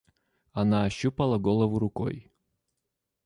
Она 0.53 0.85
ощупала 0.85 1.37
голову 1.37 1.77
рукой. 1.77 2.31